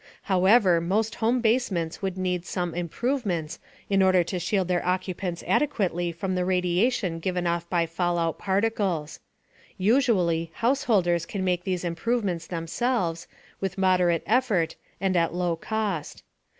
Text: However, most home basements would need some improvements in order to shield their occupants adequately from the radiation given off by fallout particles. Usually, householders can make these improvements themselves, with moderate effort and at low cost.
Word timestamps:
However, 0.23 0.81
most 0.81 1.13
home 1.21 1.41
basements 1.41 2.01
would 2.01 2.17
need 2.17 2.43
some 2.43 2.73
improvements 2.73 3.59
in 3.87 4.01
order 4.01 4.23
to 4.23 4.39
shield 4.39 4.67
their 4.67 4.83
occupants 4.83 5.43
adequately 5.45 6.11
from 6.11 6.33
the 6.33 6.43
radiation 6.43 7.19
given 7.19 7.45
off 7.45 7.69
by 7.69 7.85
fallout 7.85 8.39
particles. 8.39 9.19
Usually, 9.77 10.49
householders 10.55 11.27
can 11.27 11.43
make 11.43 11.65
these 11.65 11.85
improvements 11.85 12.47
themselves, 12.47 13.27
with 13.59 13.77
moderate 13.77 14.23
effort 14.25 14.75
and 14.99 15.15
at 15.15 15.35
low 15.35 15.55
cost. 15.55 16.23